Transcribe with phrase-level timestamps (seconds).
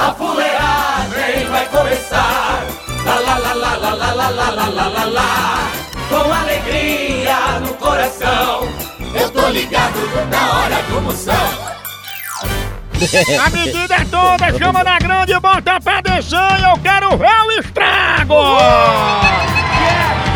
[0.00, 2.64] A fuleagem vai começar.
[3.04, 5.70] Lá, lá, lá, lá, lá, lá, lá, lá, lá, lá, lá, lá.
[6.08, 8.66] Com alegria no coração.
[9.14, 9.98] Eu tô ligado
[10.30, 11.70] na hora do Moção.
[13.44, 17.50] A medida é toda, chama na grande e bota pra descer, eu quero ver o
[17.52, 18.34] estrago!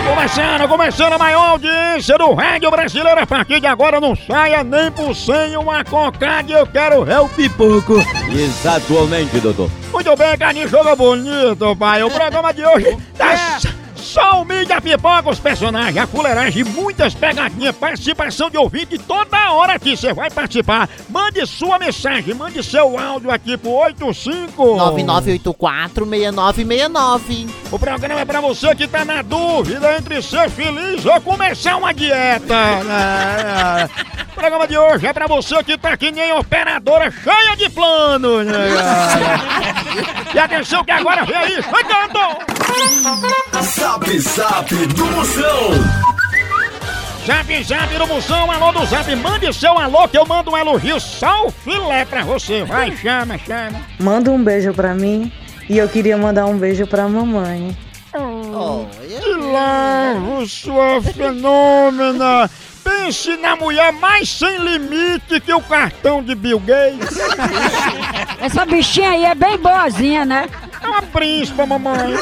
[0.04, 4.90] Começando, começando a maior audiência do rádio brasileiro, a partir de agora não saia nem
[4.92, 7.94] por sem uma cocada, eu quero ver o pipoco!
[8.30, 9.70] Exatamente, doutor.
[9.92, 13.58] Muito bem, Carlinhos, jogo bonito, pai, o programa de hoje tá...
[14.04, 19.72] Só o mídia pipoca, os personagens, a fuleiragem, muitas pegadinhas, participação de ouvinte toda hora
[19.72, 19.96] aqui.
[19.96, 20.90] Você vai participar.
[21.08, 27.48] Mande sua mensagem, mande seu áudio aqui pro 85 9984-6969.
[27.72, 31.94] O programa é pra você que tá na dúvida entre ser feliz ou começar uma
[31.94, 32.54] dieta.
[34.44, 34.48] É, é.
[34.48, 38.46] O programa de hoje é pra você que tá que nem operadora cheia de planos.
[40.34, 42.18] E atenção que agora vem aí, chegando!
[43.62, 45.70] Zap Zap do Moção.
[47.26, 51.00] Zap Zap do Moção, alô do Zap, mande seu alô que eu mando um elogio
[51.00, 52.64] só o filé pra você.
[52.64, 53.80] Vai, chama, chama.
[53.98, 55.32] Manda um beijo pra mim
[55.70, 57.74] e eu queria mandar um beijo pra mamãe.
[58.16, 62.48] Oh, Que lavo, sua fenômena!
[62.84, 67.18] Pense na mulher mais sem limite que o cartão de Bill Gates.
[68.38, 70.46] Essa bichinha aí é bem boazinha, né?
[70.82, 72.14] É uma príncipa, mamãe.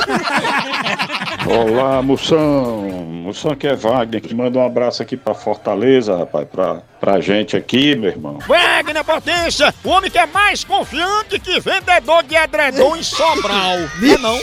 [1.47, 2.83] Olá, Moção.
[3.23, 7.57] Moção que é Wagner, que manda um abraço aqui pra Fortaleza, rapaz, pra, pra gente
[7.57, 8.39] aqui, meu irmão.
[8.47, 13.79] Wagner Potência, o homem que é mais confiante que vendedor de edredom em Sobral.
[14.01, 14.35] Não, é não.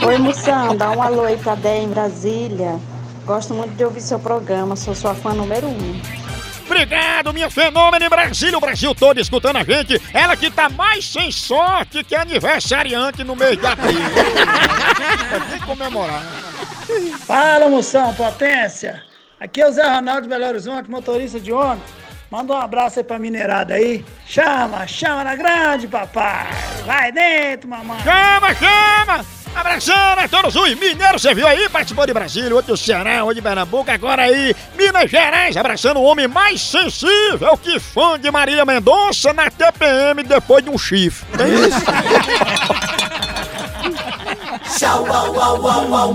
[0.00, 0.06] Oi.
[0.08, 2.78] Oi, Moção, dá um alô aí pra Dé em Brasília.
[3.24, 6.00] Gosto muito de ouvir seu programa, sou sua fã número um.
[6.66, 10.00] Obrigado, minha fenômena em Brasília, o Brasil todo escutando a gente.
[10.12, 13.98] Ela que tá mais sem sorte que aniversariante no mês de abril.
[15.50, 16.22] Tem que comemorar.
[17.26, 19.02] Fala, moção, potência!
[19.38, 21.90] Aqui é o Zé Ronaldo de Belo Horizonte, motorista de ônibus.
[22.30, 24.04] Manda um abraço aí pra mineirada aí.
[24.26, 26.48] Chama, chama na grande, papai!
[26.84, 27.98] Vai dentro, mamãe!
[28.02, 29.43] Chama, chama!
[29.54, 31.68] Abraçando a todos os mineiros, você viu aí?
[31.68, 36.02] Participou de Brasília, outro do Ceará, outro de Pernambuco, agora aí, Minas Gerais, abraçando o
[36.02, 41.24] homem mais sensível que fã de Maria Mendonça na TPM depois de um chifre.
[41.36, 41.84] Tem isso?
[44.78, 46.14] Tchau, au, au, au, au,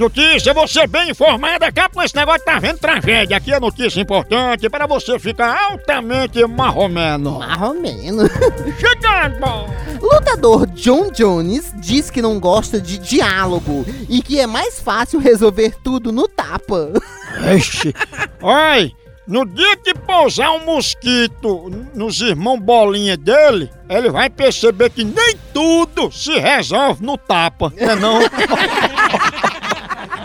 [0.00, 3.36] Notícia, você bem informada, acaba com esse negócio, tá vendo tragédia.
[3.36, 7.38] Aqui é notícia importante para você ficar altamente marromeno.
[7.38, 8.22] Marromeno.
[8.80, 9.70] Chegando!
[10.00, 15.74] Lutador John Jones diz que não gosta de diálogo e que é mais fácil resolver
[15.84, 16.94] tudo no tapa.
[17.54, 17.94] Ixi.
[18.40, 18.94] Oi,
[19.28, 25.36] no dia que pousar um mosquito nos irmãos bolinha dele, ele vai perceber que nem
[25.52, 28.20] tudo se resolve no tapa, não é não?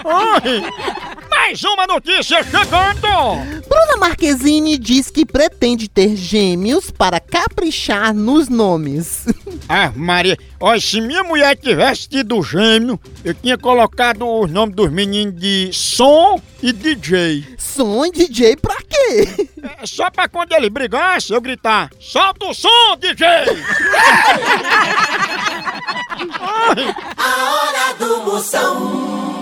[0.08, 0.62] Oi,
[1.32, 3.08] mais uma notícia chegando!
[3.68, 9.26] Bruna Marquezine diz que pretende ter gêmeos para caprichar nos nomes.
[9.68, 14.92] Ah, Maria, olha, se minha mulher tivesse tido gêmeo, eu tinha colocado os nomes dos
[14.92, 17.44] meninos de Som e DJ.
[17.58, 19.50] Som e DJ pra quê?
[19.82, 23.26] É só pra quando ele brigasse, eu gritar, solta o som, DJ!
[27.18, 29.35] A hora do Moção.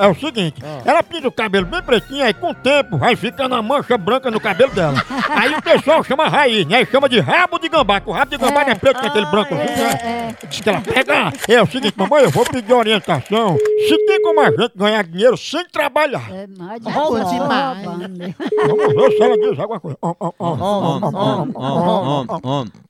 [0.00, 3.54] É o seguinte, ela pinta o cabelo bem pretinho, aí com o tempo vai ficando
[3.54, 4.94] uma mancha branca no cabelo dela.
[5.28, 6.82] Aí o pessoal chama raiz, né?
[6.82, 9.06] E chama de rabo de gambá, que o rabo de gambá não é preto, que
[9.06, 10.36] é aquele branco assim, né?
[10.48, 11.32] Diz que ela pega.
[11.48, 13.56] É o seguinte, mamãe, eu vou pedir orientação.
[13.56, 16.30] Se tem como a gente ganhar dinheiro sem trabalhar.
[16.32, 17.82] É mais de Bom demais.
[17.84, 19.98] Vamos ver se ela diz alguma coisa.
[20.00, 20.52] Ó, ó, ó.
[20.52, 22.87] Om, om, om, om, om.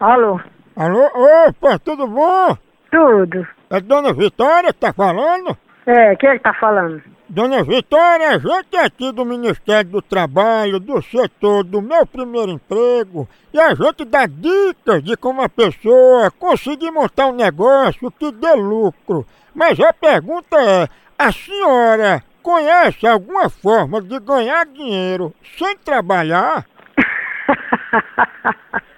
[0.00, 0.40] Alô?
[0.76, 1.06] Alô,
[1.46, 2.56] opa, tudo bom?
[2.90, 3.46] Tudo.
[3.70, 5.56] É Dona Vitória que tá falando?
[5.86, 7.00] É, quem é que tá falando?
[7.28, 12.50] Dona Vitória, a gente é aqui do Ministério do Trabalho, do setor do meu primeiro
[12.50, 18.32] emprego, e a gente dá dicas de como a pessoa conseguir montar um negócio que
[18.32, 19.24] dê lucro.
[19.54, 20.88] Mas a pergunta é,
[21.18, 26.66] a senhora conhece alguma forma de ganhar dinheiro sem trabalhar?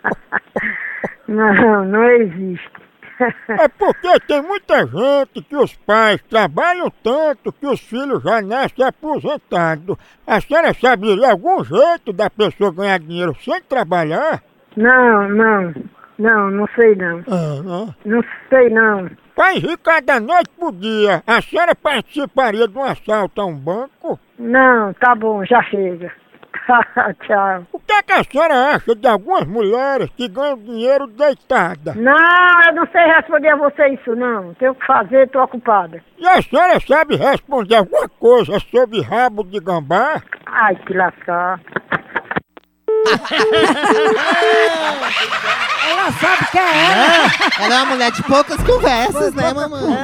[1.29, 2.71] Não, não existe.
[3.49, 8.85] É porque tem muita gente que os pais trabalham tanto que os filhos já nascem
[8.85, 9.97] aposentados.
[10.27, 14.43] A senhora saberia algum jeito da pessoa ganhar dinheiro sem trabalhar?
[14.77, 15.75] Não, não.
[16.19, 17.19] Não, não sei não.
[17.21, 17.95] É, né?
[18.05, 19.11] Não sei não.
[19.35, 24.19] Pra enricar da noite pro dia, a senhora participaria de um assalto a um banco?
[24.39, 26.11] Não, tá bom, já chega.
[27.27, 27.67] Tchau.
[27.73, 31.95] O que, é que a senhora acha de algumas mulheres que ganham dinheiro deitada?
[31.95, 34.55] Não, eu não sei responder a você isso não.
[34.55, 36.03] Tenho o que fazer, tô ocupada.
[36.19, 40.21] E a senhora sabe responder alguma coisa sobre rabo de gambá?
[40.47, 41.61] Ai, que lascar.
[45.89, 47.65] Ela sabe que é ela.
[47.65, 49.97] Ela é uma mulher de poucas conversas, né, mamãe?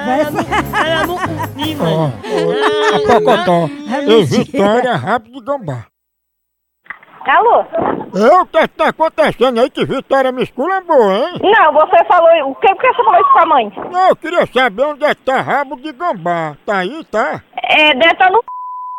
[2.95, 3.69] A Pocotó.
[4.07, 5.92] E Vitória, rabo de gambá.
[7.27, 7.65] Alô?
[8.15, 11.41] Eu, o que tá acontecendo aí que Vitória me esculambou, hein?
[11.43, 12.51] Não, você falou.
[12.51, 13.73] O que, por que você falou isso com a mãe?
[13.91, 16.57] Não, eu queria saber onde é que tá rabo de gambá.
[16.67, 17.41] Tá aí, tá?
[17.63, 18.43] É, deve estar no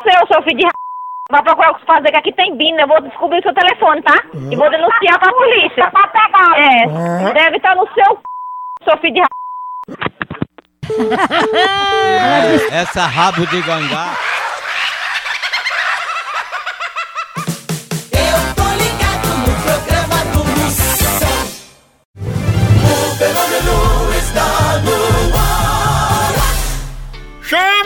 [0.03, 0.71] seu, seu filho de ra...
[1.31, 2.81] Vai procurar o que fazer, que aqui tem bina.
[2.81, 4.15] Eu vou descobrir o seu telefone, tá?
[4.51, 5.91] E vou denunciar pra polícia.
[5.91, 6.59] Pra pegar.
[6.59, 7.33] É, Ah.
[7.33, 8.19] deve estar no seu
[8.83, 9.27] seu filho de ra...
[12.71, 14.13] Essa rabo de gangá.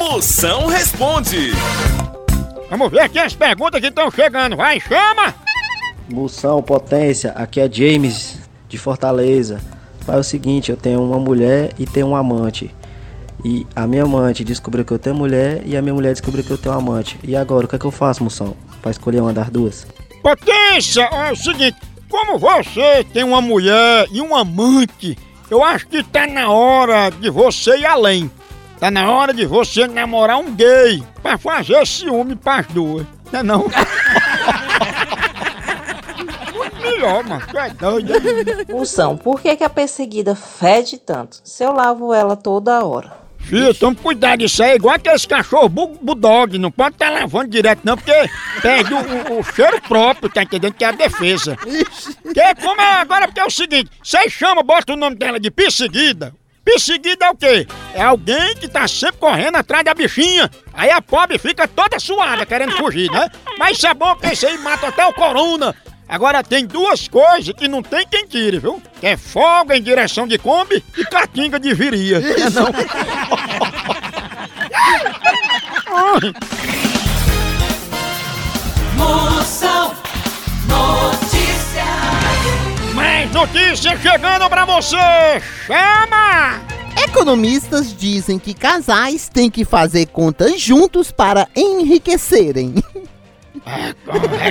[0.00, 1.52] Moção responde.
[2.70, 4.56] Vamos ver aqui as perguntas que estão chegando.
[4.56, 5.34] Vai, chama!
[6.08, 9.60] Moção, potência, aqui é James de Fortaleza.
[10.00, 12.74] Faz o seguinte, eu tenho uma mulher e tenho um amante.
[13.44, 16.50] E a minha amante descobriu que eu tenho mulher e a minha mulher descobriu que
[16.50, 17.18] eu tenho amante.
[17.22, 18.56] E agora, o que é que eu faço, moção?
[18.80, 19.86] Pra escolher uma das duas?
[20.22, 21.76] Potência, é o seguinte,
[22.08, 25.16] como você tem uma mulher e um amante,
[25.50, 28.30] eu acho que tá na hora de você ir além.
[28.80, 33.06] Tá na hora de você namorar um gay pra fazer ciúme pras duas.
[33.30, 33.64] Não é não?
[36.80, 37.42] melhor, mano.
[37.50, 38.12] Tu é doido.
[38.72, 41.38] Moção, por que, que a perseguida fede tanto?
[41.44, 43.20] Se eu lavo ela toda hora.
[43.38, 47.48] Filho, toma cuidado, isso aí é igual aqueles cachorros bu bulldog, não pode estar lavando
[47.48, 48.12] direto não, porque
[48.60, 50.74] perde o, o- o cheiro próprio, tá entendendo?
[50.74, 51.56] Que é a defesa.
[51.56, 55.50] Que como é agora, porque é o seguinte, vocês chamam, bota o nome dela de
[55.50, 56.34] perseguida.
[56.64, 57.66] Perseguida é o quê?
[57.94, 60.50] É alguém que tá sempre correndo atrás da bichinha.
[60.72, 63.28] Aí a pobre fica toda suada, querendo fugir, né?
[63.58, 65.74] Mas isso é bom, porque isso aí mata até o corona.
[66.08, 68.82] Agora tem duas coisas que não tem quem tire, viu?
[69.00, 72.20] Que é folga em direção de Kombi e catinga de viria.
[72.40, 72.70] É não?
[83.40, 84.96] notícias chegando pra você!
[85.66, 86.60] Chama!
[87.02, 92.74] Economistas dizem que casais têm que fazer contas juntos para enriquecerem.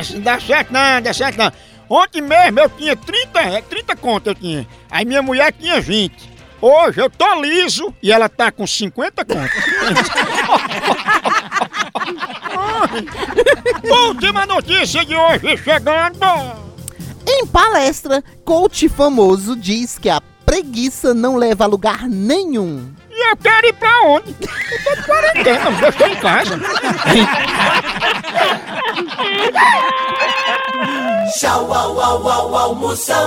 [0.01, 1.51] Isso não dá certo não, dá certo não.
[1.87, 4.67] Ontem mesmo eu tinha 30, é, 30 contas eu tinha.
[4.89, 6.39] Aí minha mulher tinha 20.
[6.59, 9.63] Hoje eu tô liso e ela tá com 50 contas.
[14.07, 16.68] Última notícia de hoje chegando.
[17.31, 22.91] Em palestra, coach famoso diz que a preguiça não leva a lugar nenhum.
[23.07, 24.35] E eu quero ir pra onde?
[24.41, 26.59] Eu tô de quarentena, eu estou em casa.
[31.37, 33.19] Tchau, au, au, au, au, Moção.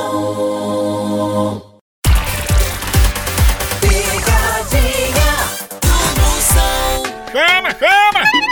[3.81, 5.33] Pegadinha
[5.81, 7.05] do Moção.
[7.31, 8.52] Chama, chama!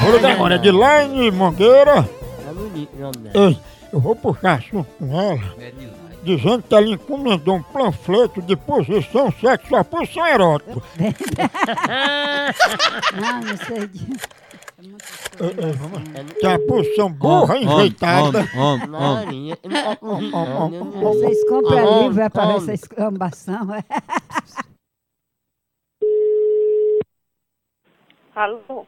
[0.00, 2.08] Vou ligar agora, Edilane Mangueira.
[3.34, 3.58] Ei,
[3.92, 5.54] eu vou puxar assunto com ela.
[6.22, 10.82] Dizendo que ela encomendou um panfleto de posição sexual, posição erótica.
[13.14, 13.90] Não, não sei.
[15.40, 16.24] É, é, vamos lá.
[16.38, 18.48] Que é a posição burra, enjeitada.
[21.02, 23.74] Vocês compram livro é pra ver essa exclamação.
[23.74, 23.84] é?
[28.34, 28.86] Alô?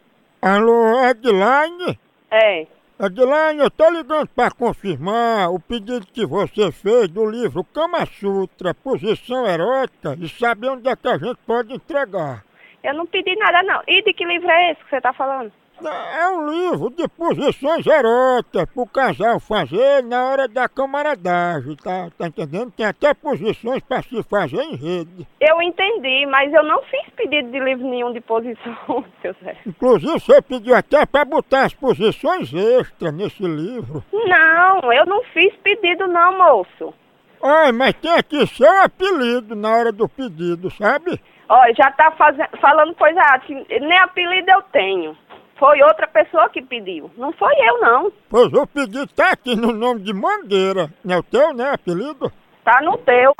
[0.49, 1.99] Alô, Edilane?
[2.31, 2.69] É.
[3.01, 8.73] Adilane, eu tô ligando para confirmar o pedido que você fez do livro Kama Sutra,
[8.73, 12.45] Posição Erótica, e saber onde é que a gente pode entregar.
[12.85, 13.83] Eu não pedi nada, não.
[13.89, 15.51] E de que livro é esse que você tá falando?
[15.85, 22.27] É um livro de posições eróticas pro casal fazer na hora da camaradagem, tá, tá
[22.27, 22.71] entendendo?
[22.71, 25.27] Tem até posições para se fazer em rede.
[25.41, 29.57] Eu entendi, mas eu não fiz pedido de livro nenhum de posição, seu Zé.
[29.67, 34.03] Inclusive, você pediu até para botar as posições extras nesse livro.
[34.13, 36.95] Não, eu não fiz pedido não, moço.
[37.43, 41.21] Ai, mas tem aqui seu apelido na hora do pedido, sabe?
[41.49, 45.17] Ó, já tá faze- falando coisa que Nem apelido eu tenho.
[45.59, 47.11] Foi outra pessoa que pediu.
[47.17, 48.13] Não foi eu, não.
[48.29, 50.91] Pois o pedido tá aqui no nome de Mangueira.
[51.05, 52.31] Não é o teu, né, apelido?
[52.65, 53.33] Tá no teu,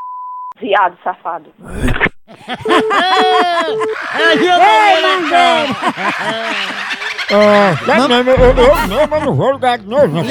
[0.59, 1.51] viado safado.
[4.19, 5.75] Ei, Mangueira!
[7.29, 10.07] Ah, não, não, eu, eu, eu não, mas não vou ligar de novo.
[10.07, 10.21] Não.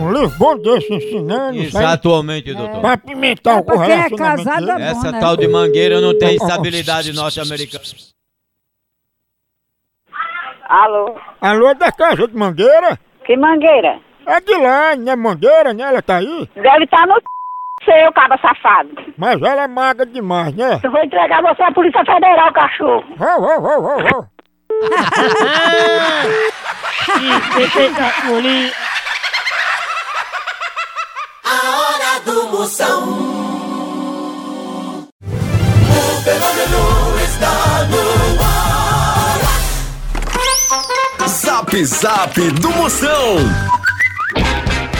[0.00, 1.70] Um livro bom desse ensinando.
[1.70, 1.84] sabe?
[1.84, 2.80] Exatamente, doutor.
[2.80, 4.84] Pra apimentar o pra quem é relacionamento casado é dele.
[4.94, 5.20] bom, Essa né?
[5.20, 7.84] tal de mangueira não tem estabilidade norte-americana.
[10.68, 11.14] Alô?
[11.40, 12.98] Alô, é da casa de Mangueira?
[13.24, 14.00] Que mangueira?
[14.26, 15.84] É de lá, né, Mangueira, né?
[15.84, 16.48] Ela tá aí?
[16.54, 17.14] Deve estar no
[17.84, 18.90] seu, caba safado.
[19.16, 20.80] Mas ela é magra demais, né?
[20.82, 23.04] Eu vou entregar você à Polícia Federal, cachorro.
[23.16, 24.26] Vou, vou, vou, vou, vou.
[31.44, 33.04] A hora do Moção.
[35.22, 38.45] O fenômeno está no ar.
[41.76, 43.36] Zap Zap do Moção.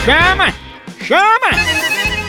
[0.05, 0.53] Chama!
[1.01, 1.49] Chama!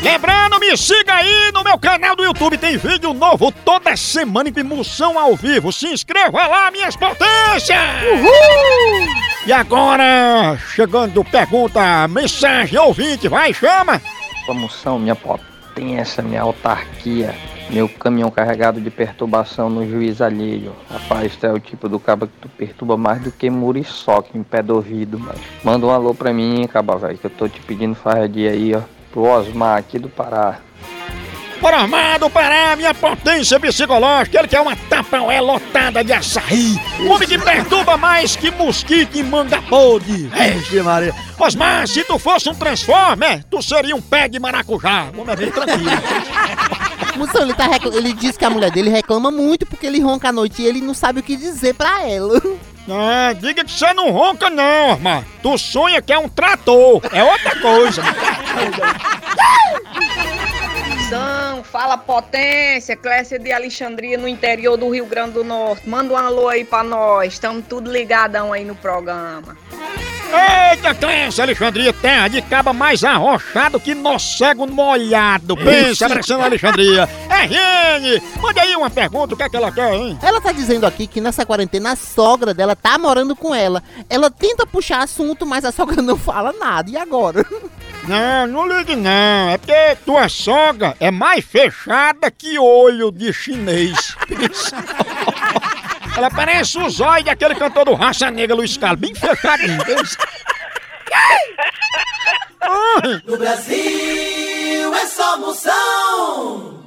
[0.03, 4.61] Lembrando, me siga aí no meu canal do YouTube, tem vídeo novo toda semana com
[4.61, 5.71] emoção ao vivo.
[5.71, 7.79] Se inscreva lá, minhas potências!
[8.11, 9.07] Uhul!
[9.47, 14.01] E agora, chegando pergunta, mensagem ouvinte, vai, chama!
[14.47, 17.35] Promoção, minha potência, minha autarquia,
[17.71, 20.75] meu caminhão carregado de perturbação no juiz alheio.
[20.91, 24.43] Rapaz, tu é o tipo do cabo que tu perturba mais do que muriçoca em
[24.43, 27.61] pé do ouvido, mas manda um alô pra mim, caba, velho, que eu tô te
[27.61, 28.81] pedindo farradia aí, ó,
[29.13, 30.61] pro Osmar aqui do Pará.
[31.61, 36.77] Bora armado Pará, minha potência psicológica, ele quer uma tapaué lotada de açaí.
[37.01, 40.31] Homem que perturba mais que mosquito em manga podre.
[40.39, 41.13] Eixe Maria.
[41.37, 45.09] Osmar, se tu fosse um Transformer, tu seria um pé de maracujá.
[45.13, 45.91] Vamos ver, tranquilo.
[47.19, 50.29] Moção, ele, tá recla- ele diz que a mulher dele reclama muito porque ele ronca
[50.29, 52.41] à noite e ele não sabe o que dizer pra ela.
[52.91, 55.23] Ah, diga que você não ronca não, Osmar.
[55.43, 58.03] Tu sonha que é um trator, é outra coisa.
[61.09, 65.89] São, fala potência, Clécia de Alexandria no interior do Rio Grande do Norte.
[65.89, 69.57] Manda um alô aí pra nós, estamos tudo ligadão aí no programa.
[70.31, 75.57] Eita, Clécia, Alexandria, terra de caba mais arrochado que nó cego molhado.
[75.57, 77.09] Pensa, abraçando Alexandria.
[77.29, 80.19] RN, manda aí uma pergunta, o que é que ela quer, hein?
[80.23, 83.83] Ela tá dizendo aqui que nessa quarentena a sogra dela tá morando com ela.
[84.11, 86.91] Ela tenta puxar assunto, mas a sogra não fala nada.
[86.91, 87.45] E agora?
[88.07, 89.51] Não, não ligue não.
[89.51, 94.17] É porque tua sogra é mais fechada que olho de chinês.
[96.19, 99.79] Ela parece o zóio daquele cantor do Raça Negra, Luiz Carlos, bem fechadinho.
[103.25, 106.83] No Brasil é só moção.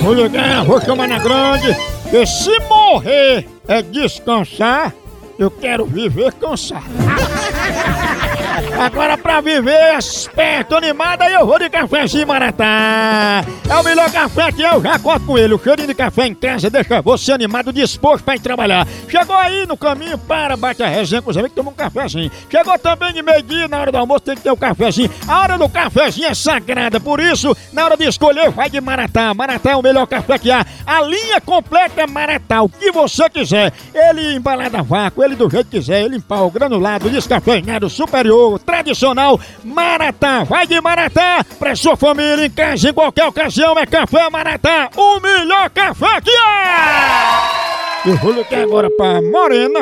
[0.00, 1.68] Vou ligar, vou chamar na grande.
[2.12, 4.92] E se morrer é descansar,
[5.38, 6.82] eu quero viver cansado.
[8.78, 13.44] Agora pra viver esperto, animado, aí eu vou de cafezinho Maratá.
[13.68, 15.54] É o melhor café que eu já conto com ele.
[15.54, 18.86] O cheirinho de café em casa deixa você animado, disposto pra ir trabalhar.
[19.08, 22.30] Chegou aí no caminho, para, bate a resenha com os amigos, toma um cafezinho.
[22.50, 25.10] Chegou também de meio-dia, na hora do almoço tem que ter o cafezinho.
[25.26, 29.32] A hora do cafezinho é sagrada, por isso, na hora de escolher, vai de Maratá.
[29.34, 30.64] Maratá é o melhor café que há.
[30.86, 33.72] A linha completa é Maratá, o que você quiser.
[33.94, 38.47] Ele embalado a vácuo, ele do jeito que quiser, ele em pau, granulado, descafeinado, superior,
[38.56, 39.40] tradicional.
[39.64, 44.90] Maratá, vai de Maratá, pra sua família, em casa, em qualquer ocasião, é Café Maratá,
[44.96, 48.02] o melhor café que há!
[48.06, 49.80] Eu vou ligar agora pra Morena.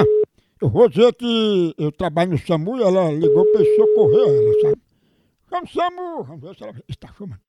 [0.60, 4.60] Eu vou dizer que eu trabalho no SAMU e ela ligou pra eu socorrer ela,
[4.62, 4.80] sabe?
[5.50, 7.40] Chama o SAMU, vamos ver se ela está chamando.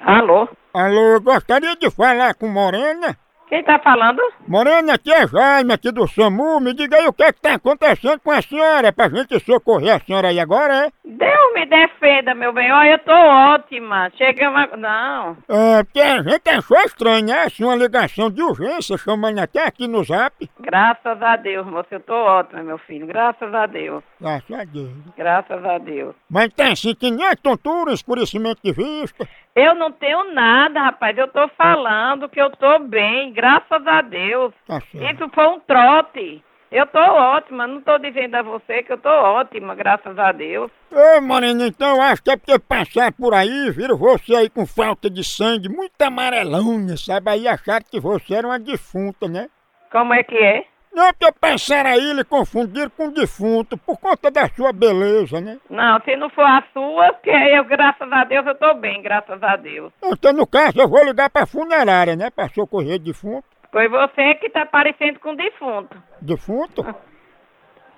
[0.00, 0.48] Alô?
[0.72, 3.18] Alô, gostaria de falar com Morena.
[3.48, 4.20] Quem tá falando?
[4.48, 6.60] Morena, aqui é Jaime, aqui do SAMU.
[6.60, 9.94] Me diga aí o que é que tá acontecendo com a senhora, pra gente socorrer
[9.94, 10.90] a senhora aí agora, é?
[11.04, 12.72] Deus me defenda, meu bem.
[12.72, 14.10] Olha, eu tô ótima.
[14.16, 14.66] Chega uma...
[14.76, 15.36] Não.
[15.48, 17.44] É, porque a gente achou estranho, né?
[17.44, 20.50] Assim, uma ligação de urgência, chamando até aqui no zap.
[20.58, 21.88] Graças a Deus, moço.
[21.92, 23.06] Eu tô ótima, meu filho.
[23.06, 24.02] Graças a Deus.
[24.20, 24.90] Graças a Deus.
[25.16, 26.14] Graças a Deus.
[26.28, 29.28] Mas tem assim que nem tontura, escurecimento de vista.
[29.56, 31.16] Eu não tenho nada, rapaz.
[31.16, 33.32] Eu tô falando que eu tô bem.
[33.32, 34.52] Graças a Deus.
[34.66, 34.82] Tá.
[34.92, 36.44] Isso foi um trote.
[36.70, 37.66] Eu tô ótima.
[37.66, 40.70] Não tô dizendo a você que eu tô ótima, graças a Deus.
[40.92, 45.08] Ô, Morena, então acho que é porque passar por aí, viram você aí com falta
[45.08, 47.30] de sangue, muito amarelão, sabe?
[47.30, 49.48] Aí acharam que você era uma defunta, né?
[49.90, 50.64] Como é que é?
[50.96, 55.58] Não, porque passaram aí e lhe confundiram com defunto por conta da sua beleza, né?
[55.68, 59.42] Não, se não for a sua, porque eu, graças a Deus, eu tô bem, graças
[59.42, 59.92] a Deus.
[60.02, 62.30] Então, no caso, eu vou ligar pra funerária, né?
[62.30, 63.44] Pra socorrer defunto.
[63.70, 66.02] Foi você que tá parecendo com defunto.
[66.22, 66.82] Defunto?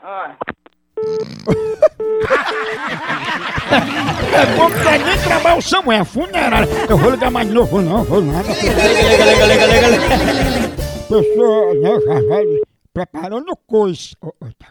[0.03, 0.37] Olha.
[4.35, 6.67] É bom que tem nem trabalho o Samuel, funerária.
[6.91, 8.49] Eu vou ligar mais de novo, não, vou nada.
[8.49, 10.69] Liga, liga, liga, liga, liga.
[11.09, 12.68] Pessoa, né,
[12.99, 14.17] preparando coisa.
[14.21, 14.67] Ô, ô, tá.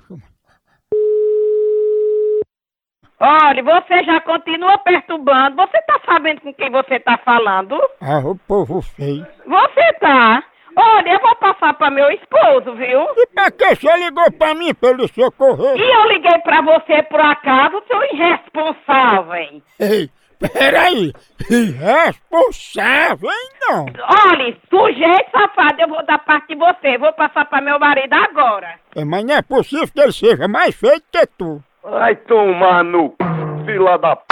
[3.20, 5.56] Olha, você já continua perturbando.
[5.56, 7.80] Você tá sabendo com quem você tá falando?
[8.02, 9.26] Ah, o povo feio.
[9.46, 10.44] Você tá.
[10.76, 13.02] Olha, eu vou passar pra meu esposo, viu?
[13.16, 15.76] E pra que você ligou pra mim pra ele socorrer?
[15.76, 19.62] E eu liguei pra você por acaso, seu irresponsável.
[19.80, 21.14] Ei, peraí.
[21.50, 23.86] Irresponsável, hein, não?
[24.30, 26.98] Olha, sujeito safado, eu vou dar parte de você.
[26.98, 28.76] Vou passar pra meu marido agora.
[28.96, 31.64] É, mas não é possível que ele seja mais feio que tu.
[31.84, 33.66] Vai tomar no c...
[33.66, 34.24] fila da p...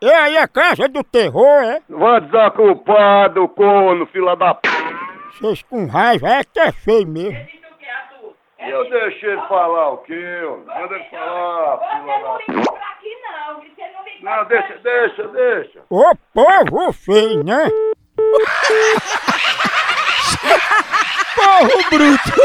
[0.00, 1.80] E aí a casa do terror, é?
[1.88, 4.68] Vai desocupado, corno, fila da p...
[5.32, 7.38] Vocês com raiva, é que é feio mesmo.
[8.58, 10.40] Eu deixei ele falar o quê?
[10.66, 12.38] Manda ele falar, filha da...
[14.22, 15.80] Não, deixa, deixa, deixa.
[15.90, 17.68] Ô povo feio, né?
[21.34, 22.40] Porro bruto!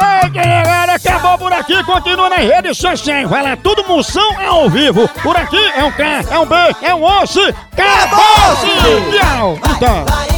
[0.00, 3.28] Ei, galera, acabou por aqui, continua nas redes sociais.
[3.28, 5.08] Vai lá, tudo moção é ao vivo.
[5.22, 7.40] Por aqui é um K, é um B, é um osso.
[7.72, 9.18] Acabou-se!
[9.18, 9.58] Tchau!
[9.78, 10.37] Tchau!